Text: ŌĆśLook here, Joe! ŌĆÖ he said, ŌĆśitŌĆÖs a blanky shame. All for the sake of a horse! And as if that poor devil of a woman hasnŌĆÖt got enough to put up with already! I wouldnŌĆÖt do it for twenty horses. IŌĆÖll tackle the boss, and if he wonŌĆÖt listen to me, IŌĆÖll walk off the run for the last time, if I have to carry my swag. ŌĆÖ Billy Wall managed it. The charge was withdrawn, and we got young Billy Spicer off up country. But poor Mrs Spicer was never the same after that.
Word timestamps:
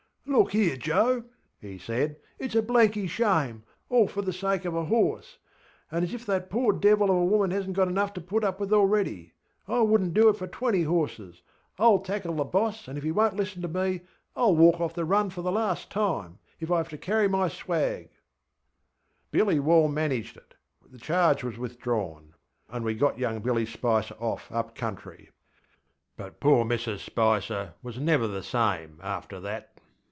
ŌĆśLook 0.33 0.51
here, 0.51 0.77
Joe! 0.77 1.21
ŌĆÖ 1.21 1.25
he 1.59 1.77
said, 1.77 2.15
ŌĆśitŌĆÖs 2.39 2.55
a 2.55 2.61
blanky 2.61 3.05
shame. 3.07 3.63
All 3.89 4.07
for 4.07 4.21
the 4.21 4.31
sake 4.31 4.63
of 4.63 4.73
a 4.73 4.85
horse! 4.85 5.37
And 5.91 6.05
as 6.05 6.13
if 6.13 6.25
that 6.25 6.49
poor 6.49 6.71
devil 6.71 7.09
of 7.11 7.17
a 7.17 7.25
woman 7.25 7.51
hasnŌĆÖt 7.51 7.73
got 7.73 7.87
enough 7.89 8.13
to 8.13 8.21
put 8.21 8.45
up 8.45 8.57
with 8.57 8.71
already! 8.71 9.33
I 9.67 9.73
wouldnŌĆÖt 9.79 10.13
do 10.13 10.29
it 10.29 10.37
for 10.37 10.47
twenty 10.47 10.83
horses. 10.83 11.41
IŌĆÖll 11.77 12.03
tackle 12.05 12.33
the 12.35 12.45
boss, 12.45 12.87
and 12.87 12.97
if 12.97 13.03
he 13.03 13.11
wonŌĆÖt 13.11 13.33
listen 13.33 13.61
to 13.61 13.67
me, 13.67 14.01
IŌĆÖll 14.37 14.55
walk 14.55 14.79
off 14.79 14.93
the 14.93 15.03
run 15.03 15.29
for 15.31 15.41
the 15.41 15.51
last 15.51 15.89
time, 15.91 16.39
if 16.61 16.71
I 16.71 16.77
have 16.77 16.89
to 16.89 16.97
carry 16.97 17.27
my 17.27 17.49
swag. 17.49 18.05
ŌĆÖ 18.05 18.09
Billy 19.31 19.59
Wall 19.59 19.89
managed 19.89 20.37
it. 20.37 20.55
The 20.89 20.97
charge 20.97 21.43
was 21.43 21.57
withdrawn, 21.57 22.35
and 22.69 22.85
we 22.85 22.93
got 22.95 23.19
young 23.19 23.41
Billy 23.41 23.65
Spicer 23.65 24.15
off 24.17 24.49
up 24.49 24.75
country. 24.75 25.29
But 26.15 26.39
poor 26.39 26.63
Mrs 26.63 26.99
Spicer 26.99 27.73
was 27.83 27.99
never 27.99 28.29
the 28.29 28.43
same 28.43 28.97
after 29.03 29.39
that. 29.41 29.67